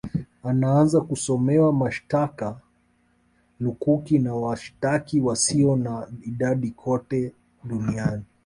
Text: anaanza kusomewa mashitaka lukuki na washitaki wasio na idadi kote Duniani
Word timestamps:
anaanza 0.43 1.01
kusomewa 1.01 1.73
mashitaka 1.73 2.59
lukuki 3.59 4.19
na 4.19 4.35
washitaki 4.35 5.19
wasio 5.21 5.75
na 5.75 6.07
idadi 6.25 6.71
kote 6.71 7.33
Duniani 7.63 8.23